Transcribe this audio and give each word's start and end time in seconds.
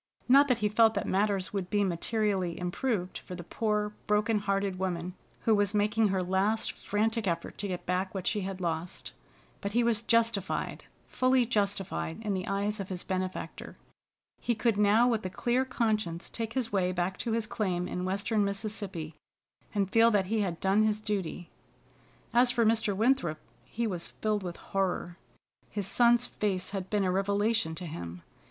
Not 0.27 0.47
that 0.47 0.57
he 0.65 0.67
felt 0.67 0.95
that 0.95 1.05
matters 1.05 1.53
would 1.53 1.69
be 1.69 1.83
materially 1.83 2.59
improved 2.59 3.19
for 3.19 3.35
the 3.35 3.43
poor 3.43 3.93
broken 4.07 4.39
hearted 4.39 4.79
woman 4.79 5.13
who 5.41 5.53
was 5.53 5.75
making 5.75 6.07
her 6.07 6.23
last 6.23 6.71
frantic 6.71 7.27
effort 7.27 7.59
to 7.59 7.67
get 7.67 7.85
back 7.85 8.11
what 8.15 8.25
she 8.25 8.41
had 8.41 8.59
lost. 8.59 9.11
But 9.61 9.73
he 9.73 9.83
was 9.83 10.01
justified, 10.01 10.85
fully 11.07 11.45
justified, 11.45 12.17
in 12.23 12.33
the 12.33 12.47
eyes 12.47 12.79
of 12.79 12.89
his 12.89 13.03
benefactor. 13.03 13.75
He 14.39 14.55
could 14.55 14.75
now 14.79 15.07
with 15.07 15.23
a 15.23 15.29
clear 15.29 15.65
conscience 15.65 16.31
take 16.31 16.53
his 16.53 16.71
way 16.71 16.91
back 16.91 17.15
to 17.19 17.33
his 17.33 17.45
claim 17.45 17.87
in 17.87 18.03
western 18.03 18.43
Mississippi, 18.43 19.13
and 19.71 19.87
feel 19.87 20.09
that 20.09 20.25
he 20.25 20.41
had 20.41 20.59
done 20.59 20.81
his 20.81 20.99
duty. 20.99 21.51
As 22.33 22.49
for 22.49 22.65
Mr. 22.65 22.95
Winthrop, 22.95 23.37
he 23.65 23.85
was 23.85 24.07
filled 24.07 24.41
with 24.41 24.57
horror. 24.57 25.17
His 25.69 25.85
son's 25.85 26.25
face 26.25 26.71
had 26.71 26.89
been 26.89 27.03
a 27.03 27.11
revelation 27.11 27.75
to 27.75 27.85
him. 27.85 28.23